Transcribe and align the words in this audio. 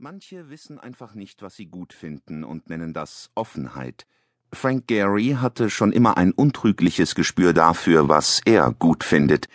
Manche 0.00 0.48
wissen 0.48 0.78
einfach 0.78 1.14
nicht, 1.16 1.42
was 1.42 1.56
sie 1.56 1.66
gut 1.66 1.92
finden 1.92 2.44
und 2.44 2.70
nennen 2.70 2.94
das 2.94 3.30
Offenheit. 3.34 4.06
Frank 4.52 4.86
Gehry 4.86 5.38
hatte 5.40 5.70
schon 5.70 5.90
immer 5.90 6.16
ein 6.16 6.30
untrügliches 6.30 7.16
Gespür 7.16 7.52
dafür, 7.52 8.08
was 8.08 8.40
er 8.44 8.72
gut 8.78 9.02
findet. 9.02 9.48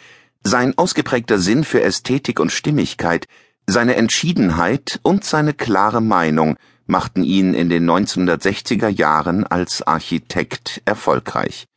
Sein 0.44 0.78
ausgeprägter 0.78 1.40
Sinn 1.40 1.64
für 1.64 1.82
Ästhetik 1.82 2.42
und 2.42 2.52
Stimmigkeit, 2.52 3.29
seine 3.68 3.96
Entschiedenheit 3.96 5.00
und 5.02 5.24
seine 5.24 5.54
klare 5.54 6.02
Meinung 6.02 6.57
machten 6.88 7.23
ihn 7.23 7.54
in 7.54 7.70
den 7.70 7.89
1960er 7.89 8.89
Jahren 8.89 9.46
als 9.46 9.82
Architekt 9.88 10.82
erfolgreich. 10.84 11.68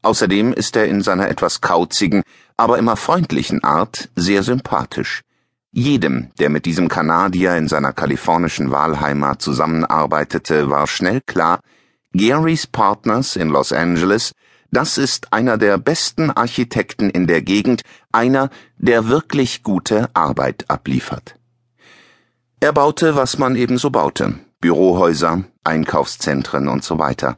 Außerdem 0.00 0.54
ist 0.54 0.76
er 0.76 0.86
in 0.86 1.02
seiner 1.02 1.28
etwas 1.28 1.60
kauzigen, 1.60 2.22
aber 2.56 2.78
immer 2.78 2.96
freundlichen 2.96 3.62
Art 3.62 4.08
sehr 4.16 4.42
sympathisch. 4.42 5.24
Jedem, 5.72 6.30
der 6.38 6.48
mit 6.48 6.64
diesem 6.64 6.88
Kanadier 6.88 7.56
in 7.56 7.68
seiner 7.68 7.92
kalifornischen 7.92 8.70
Wahlheimat 8.70 9.42
zusammenarbeitete, 9.42 10.70
war 10.70 10.86
schnell 10.86 11.20
klar, 11.20 11.60
Garys 12.14 12.66
Partners 12.66 13.36
in 13.36 13.48
Los 13.50 13.72
Angeles, 13.72 14.32
das 14.70 14.98
ist 14.98 15.32
einer 15.32 15.58
der 15.58 15.78
besten 15.78 16.30
Architekten 16.30 17.10
in 17.10 17.26
der 17.26 17.42
Gegend, 17.42 17.82
einer, 18.12 18.50
der 18.76 19.08
wirklich 19.08 19.62
gute 19.62 20.08
Arbeit 20.14 20.64
abliefert. 20.68 21.36
Er 22.60 22.72
baute, 22.72 23.14
was 23.14 23.38
man 23.38 23.54
ebenso 23.54 23.90
baute. 23.90 24.34
Bürohäuser, 24.60 25.44
Einkaufszentren 25.64 26.68
und 26.68 26.82
so 26.82 26.98
weiter. 26.98 27.36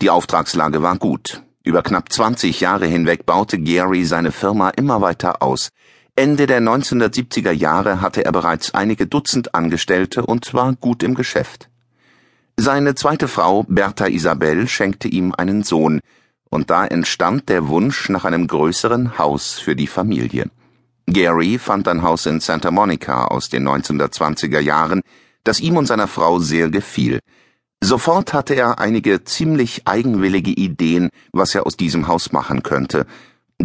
Die 0.00 0.08
Auftragslage 0.08 0.82
war 0.82 0.96
gut. 0.96 1.42
Über 1.62 1.82
knapp 1.82 2.10
20 2.10 2.60
Jahre 2.60 2.86
hinweg 2.86 3.26
baute 3.26 3.58
Gary 3.58 4.04
seine 4.04 4.32
Firma 4.32 4.70
immer 4.70 5.00
weiter 5.00 5.42
aus. 5.42 5.68
Ende 6.14 6.46
der 6.46 6.60
1970er 6.60 7.52
Jahre 7.52 8.02
hatte 8.02 8.22
er 8.26 8.32
bereits 8.32 8.74
einige 8.74 9.06
Dutzend 9.06 9.54
Angestellte 9.54 10.26
und 10.26 10.52
war 10.52 10.74
gut 10.74 11.02
im 11.02 11.14
Geschäft. 11.14 11.70
Seine 12.58 12.94
zweite 12.94 13.28
Frau, 13.28 13.64
Bertha 13.66 14.08
Isabel, 14.08 14.68
schenkte 14.68 15.08
ihm 15.08 15.32
einen 15.32 15.62
Sohn, 15.62 16.00
und 16.50 16.68
da 16.68 16.86
entstand 16.86 17.48
der 17.48 17.68
Wunsch 17.68 18.10
nach 18.10 18.26
einem 18.26 18.46
größeren 18.46 19.16
Haus 19.16 19.58
für 19.58 19.74
die 19.74 19.86
Familie. 19.86 20.50
Gary 21.06 21.58
fand 21.58 21.88
ein 21.88 22.02
Haus 22.02 22.26
in 22.26 22.40
Santa 22.40 22.70
Monica 22.70 23.24
aus 23.28 23.48
den 23.48 23.66
1920er 23.66 24.60
Jahren, 24.60 25.00
das 25.44 25.60
ihm 25.60 25.78
und 25.78 25.86
seiner 25.86 26.08
Frau 26.08 26.38
sehr 26.40 26.68
gefiel. 26.68 27.20
Sofort 27.80 28.34
hatte 28.34 28.54
er 28.54 28.78
einige 28.78 29.24
ziemlich 29.24 29.88
eigenwillige 29.88 30.50
Ideen, 30.50 31.08
was 31.32 31.54
er 31.54 31.66
aus 31.66 31.78
diesem 31.78 32.06
Haus 32.06 32.32
machen 32.32 32.62
könnte, 32.62 33.06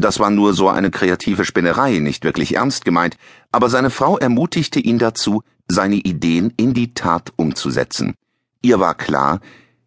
das 0.02 0.20
war 0.20 0.30
nur 0.30 0.54
so 0.54 0.70
eine 0.70 0.92
kreative 0.92 1.46
Spinnerei, 1.46 2.00
nicht 2.00 2.24
wirklich 2.24 2.56
ernst 2.56 2.86
gemeint, 2.86 3.18
aber 3.52 3.70
seine 3.70 3.90
Frau 3.90 4.18
ermutigte 4.18 4.80
ihn 4.80 5.00
dazu, 5.00 5.44
seine 5.68 5.96
Ideen 5.96 6.54
in 6.58 6.74
die 6.74 6.94
Tat 6.94 7.34
umzusetzen. 7.36 8.16
Ihr 8.62 8.80
war 8.80 8.96
klar, 8.96 9.40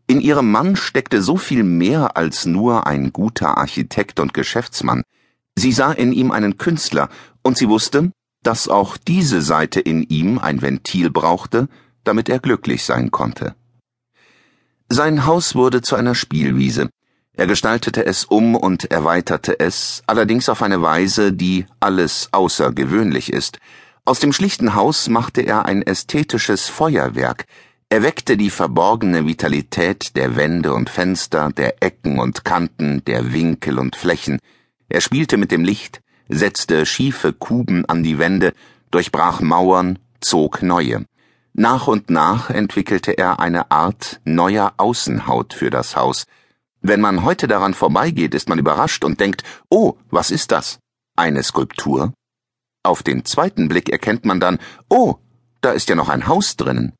in 0.06 0.20
ihrem 0.20 0.50
Mann 0.50 0.76
steckte 0.76 1.22
so 1.22 1.36
viel 1.36 1.62
mehr 1.62 2.16
als 2.16 2.44
nur 2.44 2.86
ein 2.86 3.12
guter 3.12 3.58
Architekt 3.58 4.18
und 4.18 4.34
Geschäftsmann. 4.34 5.02
Sie 5.54 5.72
sah 5.72 5.92
in 5.92 6.12
ihm 6.12 6.30
einen 6.32 6.56
Künstler, 6.56 7.08
und 7.42 7.56
sie 7.56 7.68
wusste, 7.68 8.10
dass 8.42 8.68
auch 8.68 8.96
diese 8.96 9.42
Seite 9.42 9.80
in 9.80 10.02
ihm 10.02 10.38
ein 10.38 10.62
Ventil 10.62 11.10
brauchte, 11.10 11.68
damit 12.04 12.28
er 12.28 12.38
glücklich 12.38 12.84
sein 12.84 13.10
konnte. 13.10 13.54
Sein 14.88 15.26
Haus 15.26 15.54
wurde 15.54 15.82
zu 15.82 15.94
einer 15.94 16.14
Spielwiese, 16.14 16.90
er 17.40 17.46
gestaltete 17.46 18.04
es 18.04 18.26
um 18.26 18.54
und 18.54 18.90
erweiterte 18.90 19.58
es, 19.58 20.02
allerdings 20.06 20.50
auf 20.50 20.60
eine 20.60 20.82
Weise, 20.82 21.32
die 21.32 21.64
alles 21.80 22.28
außergewöhnlich 22.32 23.32
ist. 23.32 23.60
Aus 24.04 24.20
dem 24.20 24.34
schlichten 24.34 24.74
Haus 24.74 25.08
machte 25.08 25.40
er 25.40 25.64
ein 25.64 25.80
ästhetisches 25.80 26.68
Feuerwerk, 26.68 27.46
er 27.88 28.02
weckte 28.02 28.36
die 28.36 28.50
verborgene 28.50 29.26
Vitalität 29.26 30.16
der 30.16 30.36
Wände 30.36 30.74
und 30.74 30.90
Fenster, 30.90 31.50
der 31.50 31.82
Ecken 31.82 32.18
und 32.18 32.44
Kanten, 32.44 33.02
der 33.06 33.32
Winkel 33.32 33.78
und 33.78 33.96
Flächen. 33.96 34.38
Er 34.90 35.00
spielte 35.00 35.38
mit 35.38 35.50
dem 35.50 35.64
Licht, 35.64 36.02
setzte 36.28 36.84
schiefe 36.84 37.32
Kuben 37.32 37.86
an 37.86 38.02
die 38.02 38.18
Wände, 38.18 38.52
durchbrach 38.90 39.40
Mauern, 39.40 39.98
zog 40.20 40.62
neue. 40.62 41.06
Nach 41.54 41.86
und 41.86 42.10
nach 42.10 42.50
entwickelte 42.50 43.12
er 43.12 43.40
eine 43.40 43.70
Art 43.70 44.20
neuer 44.24 44.74
Außenhaut 44.76 45.54
für 45.54 45.70
das 45.70 45.96
Haus, 45.96 46.26
wenn 46.80 47.00
man 47.00 47.24
heute 47.24 47.46
daran 47.46 47.74
vorbeigeht, 47.74 48.34
ist 48.34 48.48
man 48.48 48.58
überrascht 48.58 49.04
und 49.04 49.20
denkt, 49.20 49.42
oh, 49.68 49.94
was 50.10 50.30
ist 50.30 50.52
das? 50.52 50.78
Eine 51.16 51.42
Skulptur? 51.42 52.12
Auf 52.82 53.02
den 53.02 53.24
zweiten 53.24 53.68
Blick 53.68 53.90
erkennt 53.90 54.24
man 54.24 54.40
dann, 54.40 54.58
oh, 54.88 55.16
da 55.60 55.72
ist 55.72 55.88
ja 55.88 55.94
noch 55.94 56.08
ein 56.08 56.26
Haus 56.26 56.56
drinnen. 56.56 56.94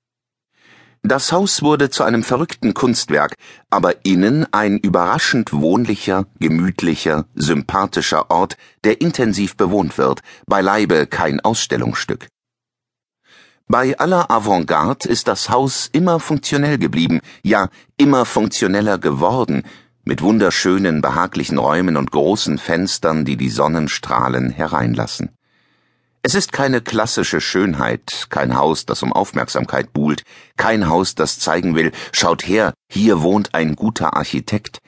Das 1.02 1.32
Haus 1.32 1.62
wurde 1.62 1.88
zu 1.88 2.02
einem 2.04 2.22
verrückten 2.22 2.74
Kunstwerk, 2.74 3.34
aber 3.70 4.04
innen 4.04 4.46
ein 4.52 4.76
überraschend 4.76 5.54
wohnlicher, 5.54 6.26
gemütlicher, 6.38 7.24
sympathischer 7.34 8.30
Ort, 8.30 8.58
der 8.84 9.00
intensiv 9.00 9.56
bewohnt 9.56 9.96
wird, 9.96 10.20
beileibe 10.46 11.06
kein 11.06 11.40
Ausstellungsstück. 11.40 12.28
Bei 13.72 13.96
aller 14.00 14.32
Avantgarde 14.32 15.08
ist 15.08 15.28
das 15.28 15.48
Haus 15.48 15.88
immer 15.92 16.18
funktionell 16.18 16.76
geblieben, 16.76 17.20
ja 17.44 17.68
immer 17.96 18.24
funktioneller 18.24 18.98
geworden, 18.98 19.62
mit 20.02 20.22
wunderschönen, 20.22 21.00
behaglichen 21.00 21.56
Räumen 21.56 21.96
und 21.96 22.10
großen 22.10 22.58
Fenstern, 22.58 23.24
die 23.24 23.36
die 23.36 23.48
Sonnenstrahlen 23.48 24.50
hereinlassen. 24.50 25.30
Es 26.24 26.34
ist 26.34 26.50
keine 26.50 26.80
klassische 26.80 27.40
Schönheit, 27.40 28.26
kein 28.28 28.56
Haus, 28.56 28.86
das 28.86 29.04
um 29.04 29.12
Aufmerksamkeit 29.12 29.92
buhlt, 29.92 30.24
kein 30.56 30.88
Haus, 30.88 31.14
das 31.14 31.38
zeigen 31.38 31.76
will, 31.76 31.92
schaut 32.10 32.48
her, 32.48 32.74
hier 32.90 33.22
wohnt 33.22 33.54
ein 33.54 33.76
guter 33.76 34.16
Architekt. 34.16 34.80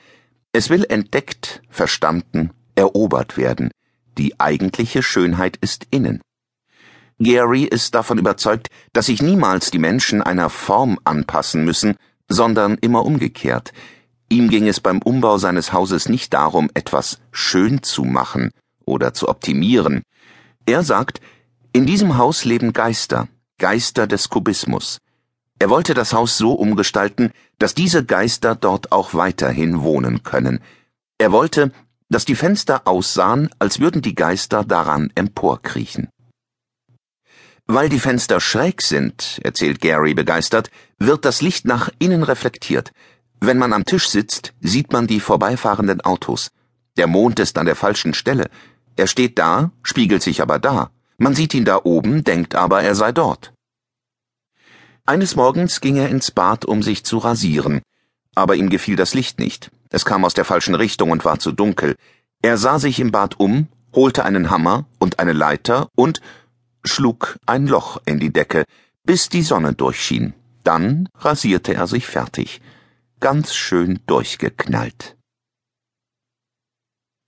Es 0.51 0.69
will 0.69 0.85
entdeckt, 0.89 1.61
verstanden, 1.69 2.51
erobert 2.75 3.37
werden. 3.37 3.71
Die 4.17 4.41
eigentliche 4.41 5.03
Schönheit 5.03 5.55
ist 5.61 5.87
innen. 5.89 6.19
Gary 7.19 7.63
ist 7.63 7.95
davon 7.95 8.17
überzeugt, 8.17 8.69
dass 8.91 9.07
sich 9.07 9.21
niemals 9.21 9.71
die 9.71 9.79
Menschen 9.79 10.21
einer 10.21 10.49
Form 10.49 10.99
anpassen 11.03 11.63
müssen, 11.63 11.95
sondern 12.27 12.77
immer 12.79 13.05
umgekehrt. 13.05 13.71
Ihm 14.29 14.49
ging 14.49 14.67
es 14.67 14.79
beim 14.79 14.99
Umbau 14.99 15.37
seines 15.37 15.73
Hauses 15.73 16.09
nicht 16.09 16.33
darum, 16.33 16.69
etwas 16.73 17.19
schön 17.31 17.83
zu 17.83 18.03
machen 18.03 18.51
oder 18.85 19.13
zu 19.13 19.29
optimieren. 19.29 20.03
Er 20.65 20.83
sagt, 20.83 21.21
in 21.71 21.85
diesem 21.85 22.17
Haus 22.17 22.45
leben 22.45 22.73
Geister, 22.73 23.27
Geister 23.57 24.07
des 24.07 24.29
Kubismus. 24.29 24.99
Er 25.59 25.69
wollte 25.69 25.93
das 25.93 26.13
Haus 26.13 26.37
so 26.37 26.53
umgestalten, 26.53 27.31
dass 27.59 27.73
diese 27.73 28.03
Geister 28.03 28.55
dort 28.55 28.91
auch 28.91 29.13
weiterhin 29.13 29.81
wohnen 29.81 30.23
können. 30.23 30.59
Er 31.17 31.31
wollte, 31.31 31.71
dass 32.09 32.25
die 32.25 32.35
Fenster 32.35 32.87
aussahen, 32.87 33.49
als 33.59 33.79
würden 33.79 34.01
die 34.01 34.15
Geister 34.15 34.63
daran 34.63 35.11
emporkriechen. 35.15 36.09
Weil 37.65 37.87
die 37.87 37.99
Fenster 37.99 38.41
schräg 38.41 38.81
sind, 38.81 39.39
erzählt 39.43 39.79
Gary 39.79 40.13
begeistert, 40.13 40.69
wird 40.99 41.23
das 41.23 41.41
Licht 41.41 41.65
nach 41.65 41.89
innen 41.97 42.23
reflektiert. 42.23 42.91
Wenn 43.39 43.57
man 43.57 43.73
am 43.73 43.85
Tisch 43.85 44.09
sitzt, 44.09 44.53
sieht 44.59 44.91
man 44.91 45.07
die 45.07 45.19
vorbeifahrenden 45.19 46.01
Autos. 46.01 46.51
Der 46.97 47.07
Mond 47.07 47.39
ist 47.39 47.57
an 47.57 47.65
der 47.65 47.75
falschen 47.75 48.13
Stelle. 48.13 48.49
Er 48.95 49.07
steht 49.07 49.39
da, 49.39 49.71
spiegelt 49.81 50.21
sich 50.21 50.41
aber 50.41 50.59
da. 50.59 50.91
Man 51.17 51.35
sieht 51.35 51.53
ihn 51.53 51.65
da 51.65 51.79
oben, 51.83 52.23
denkt 52.23 52.53
aber, 52.53 52.83
er 52.83 52.95
sei 52.95 53.11
dort. 53.11 53.53
Eines 55.05 55.35
Morgens 55.35 55.81
ging 55.81 55.95
er 55.95 56.09
ins 56.09 56.31
Bad, 56.31 56.65
um 56.65 56.83
sich 56.83 57.03
zu 57.03 57.17
rasieren. 57.17 57.81
Aber 58.35 58.55
ihm 58.55 58.69
gefiel 58.69 58.95
das 58.95 59.13
Licht 59.13 59.39
nicht. 59.39 59.71
Es 59.89 60.05
kam 60.05 60.25
aus 60.25 60.33
der 60.33 60.45
falschen 60.45 60.75
Richtung 60.75 61.11
und 61.11 61.25
war 61.25 61.39
zu 61.39 61.51
dunkel. 61.51 61.95
Er 62.41 62.57
sah 62.57 62.79
sich 62.79 62.99
im 62.99 63.11
Bad 63.11 63.39
um, 63.39 63.67
holte 63.93 64.25
einen 64.25 64.49
Hammer 64.49 64.85
und 64.99 65.19
eine 65.19 65.33
Leiter 65.33 65.89
und 65.95 66.21
schlug 66.83 67.37
ein 67.45 67.67
Loch 67.67 68.01
in 68.05 68.19
die 68.19 68.33
Decke, 68.33 68.65
bis 69.03 69.29
die 69.29 69.41
Sonne 69.41 69.73
durchschien. 69.73 70.33
Dann 70.63 71.09
rasierte 71.15 71.73
er 71.73 71.87
sich 71.87 72.05
fertig. 72.05 72.61
Ganz 73.19 73.53
schön 73.53 73.99
durchgeknallt. 74.07 75.15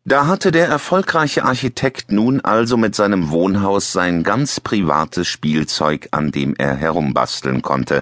Da 0.08 0.28
hatte 0.28 0.52
der 0.52 0.68
erfolgreiche 0.68 1.44
Architekt 1.44 2.12
nun 2.12 2.40
also 2.40 2.78
mit 2.78 2.94
seinem 2.94 3.32
Wohnhaus 3.32 3.92
sein 3.92 4.22
ganz 4.22 4.60
privates 4.60 5.28
Spielzeug, 5.28 6.10
an 6.12 6.32
dem 6.32 6.54
er 6.56 6.76
herumbasteln 6.76 7.64
konnte. 7.64 8.02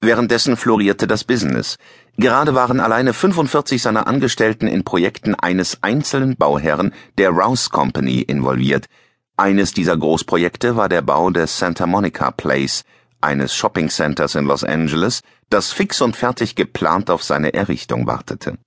Währenddessen 0.00 0.56
florierte 0.56 1.08
das 1.08 1.24
Business. 1.24 1.76
Gerade 2.16 2.54
waren 2.54 2.78
alleine 2.78 3.12
45 3.12 3.82
seiner 3.82 4.06
Angestellten 4.06 4.68
in 4.68 4.84
Projekten 4.84 5.34
eines 5.34 5.82
einzelnen 5.82 6.36
Bauherren, 6.36 6.92
der 7.18 7.30
Rouse 7.30 7.68
Company, 7.70 8.20
involviert. 8.20 8.86
Eines 9.40 9.72
dieser 9.72 9.96
Großprojekte 9.96 10.76
war 10.76 10.90
der 10.90 11.00
Bau 11.00 11.30
des 11.30 11.58
Santa 11.58 11.86
Monica 11.86 12.30
Place, 12.30 12.84
eines 13.22 13.54
Shopping 13.54 13.88
Centers 13.88 14.34
in 14.34 14.44
Los 14.44 14.64
Angeles, 14.64 15.22
das 15.48 15.72
fix 15.72 16.02
und 16.02 16.14
fertig 16.14 16.56
geplant 16.56 17.08
auf 17.08 17.22
seine 17.22 17.54
Errichtung 17.54 18.06
wartete. 18.06 18.58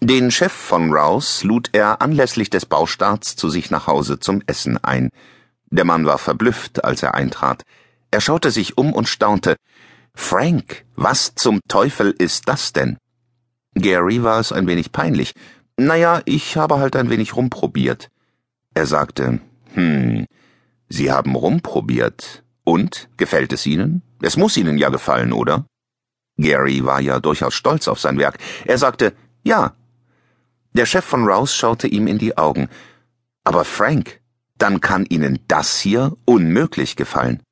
Den 0.00 0.32
Chef 0.32 0.50
von 0.50 0.92
Rouse 0.92 1.44
lud 1.44 1.70
er 1.74 2.02
anlässlich 2.02 2.50
des 2.50 2.66
Baustarts 2.66 3.36
zu 3.36 3.50
sich 3.50 3.70
nach 3.70 3.86
Hause 3.86 4.18
zum 4.18 4.42
Essen 4.48 4.82
ein. 4.82 5.10
Der 5.70 5.84
Mann 5.84 6.06
war 6.06 6.18
verblüfft, 6.18 6.84
als 6.84 7.04
er 7.04 7.14
eintrat. 7.14 7.62
Er 8.10 8.20
schaute 8.20 8.50
sich 8.50 8.76
um 8.78 8.92
und 8.92 9.08
staunte. 9.08 9.54
Frank, 10.12 10.84
was 10.96 11.36
zum 11.36 11.60
Teufel 11.68 12.10
ist 12.10 12.48
das 12.48 12.72
denn? 12.72 12.98
Gary 13.76 14.24
war 14.24 14.40
es 14.40 14.50
ein 14.50 14.66
wenig 14.66 14.90
peinlich. 14.90 15.34
Naja, 15.76 16.20
ich 16.24 16.56
habe 16.56 16.80
halt 16.80 16.96
ein 16.96 17.10
wenig 17.10 17.36
rumprobiert. 17.36 18.08
Er 18.74 18.86
sagte, 18.86 19.40
hm, 19.74 20.26
Sie 20.88 21.10
haben 21.10 21.34
rumprobiert. 21.34 22.42
Und? 22.64 23.08
Gefällt 23.16 23.52
es 23.52 23.66
Ihnen? 23.66 24.02
Es 24.20 24.36
muss 24.36 24.56
Ihnen 24.56 24.78
ja 24.78 24.88
gefallen, 24.88 25.32
oder? 25.32 25.66
Gary 26.36 26.84
war 26.84 27.00
ja 27.00 27.20
durchaus 27.20 27.54
stolz 27.54 27.88
auf 27.88 28.00
sein 28.00 28.18
Werk. 28.18 28.38
Er 28.64 28.78
sagte, 28.78 29.14
ja. 29.42 29.74
Der 30.74 30.86
Chef 30.86 31.04
von 31.04 31.24
Rouse 31.24 31.54
schaute 31.54 31.86
ihm 31.86 32.06
in 32.06 32.18
die 32.18 32.36
Augen. 32.38 32.68
Aber 33.44 33.64
Frank, 33.64 34.20
dann 34.56 34.80
kann 34.80 35.04
Ihnen 35.06 35.40
das 35.48 35.80
hier 35.80 36.16
unmöglich 36.24 36.96
gefallen. 36.96 37.42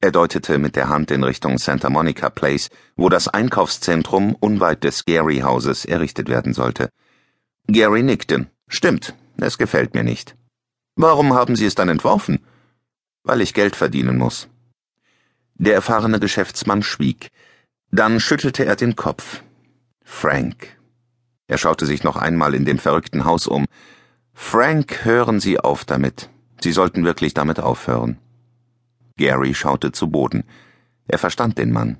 Er 0.00 0.10
deutete 0.10 0.58
mit 0.58 0.76
der 0.76 0.88
Hand 0.88 1.10
in 1.10 1.24
Richtung 1.24 1.56
Santa 1.58 1.88
Monica 1.88 2.28
Place, 2.28 2.68
wo 2.96 3.08
das 3.08 3.28
Einkaufszentrum 3.28 4.34
unweit 4.34 4.84
des 4.84 5.04
Gary-Hauses 5.06 5.86
errichtet 5.86 6.28
werden 6.28 6.52
sollte. 6.52 6.90
Gary 7.68 8.02
nickte. 8.02 8.46
Stimmt, 8.68 9.14
es 9.38 9.56
gefällt 9.56 9.94
mir 9.94 10.04
nicht. 10.04 10.36
Warum 10.96 11.34
haben 11.34 11.56
Sie 11.56 11.66
es 11.66 11.74
dann 11.74 11.88
entworfen? 11.88 12.40
Weil 13.24 13.40
ich 13.40 13.54
Geld 13.54 13.74
verdienen 13.74 14.16
muss. 14.16 14.48
Der 15.54 15.74
erfahrene 15.74 16.20
Geschäftsmann 16.20 16.82
schwieg. 16.82 17.30
Dann 17.90 18.20
schüttelte 18.20 18.64
er 18.64 18.76
den 18.76 18.96
Kopf. 18.96 19.42
Frank. 20.04 20.78
Er 21.46 21.58
schaute 21.58 21.86
sich 21.86 22.04
noch 22.04 22.16
einmal 22.16 22.54
in 22.54 22.64
dem 22.64 22.78
verrückten 22.78 23.24
Haus 23.24 23.46
um. 23.46 23.66
Frank, 24.32 25.04
hören 25.04 25.40
Sie 25.40 25.58
auf 25.58 25.84
damit. 25.84 26.30
Sie 26.60 26.72
sollten 26.72 27.04
wirklich 27.04 27.34
damit 27.34 27.60
aufhören. 27.60 28.18
Gary 29.16 29.54
schaute 29.54 29.92
zu 29.92 30.10
Boden. 30.10 30.44
Er 31.06 31.18
verstand 31.18 31.58
den 31.58 31.72
Mann. 31.72 31.98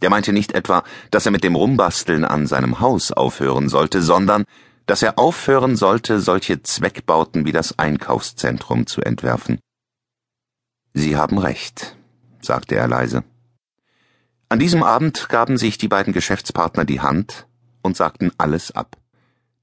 Der 0.00 0.10
meinte 0.10 0.32
nicht 0.32 0.52
etwa, 0.52 0.84
dass 1.10 1.26
er 1.26 1.32
mit 1.32 1.44
dem 1.44 1.56
Rumbasteln 1.56 2.24
an 2.24 2.46
seinem 2.46 2.80
Haus 2.80 3.12
aufhören 3.12 3.68
sollte, 3.68 4.00
sondern 4.00 4.44
dass 4.88 5.02
er 5.02 5.18
aufhören 5.18 5.76
sollte, 5.76 6.18
solche 6.18 6.62
Zweckbauten 6.62 7.44
wie 7.44 7.52
das 7.52 7.78
Einkaufszentrum 7.78 8.86
zu 8.86 9.02
entwerfen. 9.02 9.60
Sie 10.94 11.14
haben 11.14 11.36
recht, 11.36 11.94
sagte 12.40 12.74
er 12.74 12.88
leise. 12.88 13.22
An 14.48 14.58
diesem 14.58 14.82
Abend 14.82 15.28
gaben 15.28 15.58
sich 15.58 15.76
die 15.76 15.88
beiden 15.88 16.14
Geschäftspartner 16.14 16.86
die 16.86 17.02
Hand 17.02 17.46
und 17.82 17.98
sagten 17.98 18.32
alles 18.38 18.70
ab. 18.70 18.96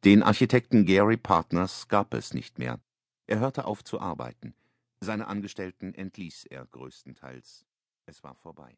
Den 0.04 0.22
Architekten 0.22 0.86
Gary 0.86 1.18
Partners 1.18 1.88
gab 1.88 2.14
es 2.14 2.36
nicht 2.36 2.60
mehr. 2.60 2.80
Er 3.26 3.40
hörte 3.40 3.66
auf 3.66 3.84
zu 3.84 4.00
arbeiten. 4.00 4.54
Seine 5.00 5.26
Angestellten 5.26 5.96
entließ 5.96 6.46
er 6.52 6.68
größtenteils. 6.68 7.66
Es 8.06 8.24
war 8.24 8.36
vorbei. 8.36 8.78